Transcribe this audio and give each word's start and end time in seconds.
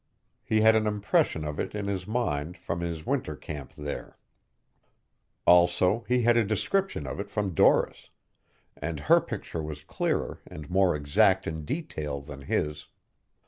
He 0.43 0.61
had 0.61 0.75
an 0.75 0.87
impression 0.87 1.45
of 1.45 1.59
it 1.59 1.75
in 1.75 1.85
his 1.85 2.07
mind 2.07 2.57
from 2.57 2.79
his 2.81 3.05
winter 3.05 3.35
camp 3.35 3.73
there; 3.75 4.17
also 5.45 6.03
he 6.07 6.23
had 6.23 6.35
a 6.35 6.43
description 6.43 7.05
of 7.05 7.19
it 7.19 7.29
from 7.29 7.53
Doris, 7.53 8.09
and 8.75 9.01
her 9.01 9.21
picture 9.21 9.61
was 9.61 9.83
clearer 9.83 10.41
and 10.47 10.71
more 10.71 10.95
exact 10.95 11.45
in 11.45 11.65
detail 11.65 12.19
than 12.19 12.41
his. 12.41 12.87